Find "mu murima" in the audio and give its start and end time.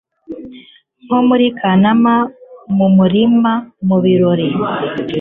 2.77-3.53